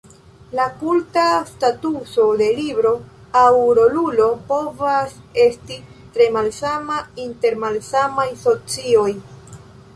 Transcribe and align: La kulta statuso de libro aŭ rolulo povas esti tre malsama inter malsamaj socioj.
La 0.59 0.63
kulta 0.83 1.25
statuso 1.49 2.23
de 2.39 2.47
libro 2.61 2.93
aŭ 3.43 3.51
rolulo 3.81 4.29
povas 4.49 5.15
esti 5.45 5.77
tre 6.17 6.29
malsama 6.39 7.01
inter 7.29 7.63
malsamaj 7.67 8.29
socioj. 8.47 9.11